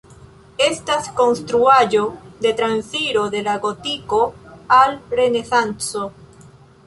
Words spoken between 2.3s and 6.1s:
de transiro de la Gotiko al Renesanco.